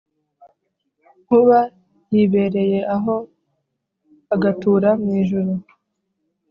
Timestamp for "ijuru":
5.21-5.51